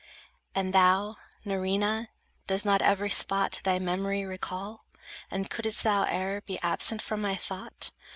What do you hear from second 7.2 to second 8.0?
my thought?